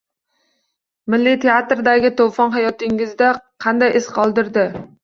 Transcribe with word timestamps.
Milliy 1.13 1.37
teatrdagi 1.43 2.13
to‘fon 2.23 2.53
hayotingizda 2.59 3.31
qanday 3.69 3.99
iz 4.03 4.15
qoldirdi? 4.19 4.71